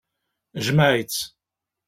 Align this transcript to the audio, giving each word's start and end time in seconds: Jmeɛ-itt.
Jmeɛ-itt. 0.65 1.19